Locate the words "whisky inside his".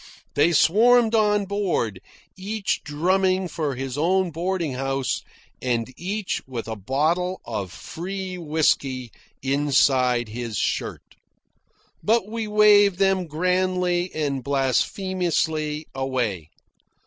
8.39-10.57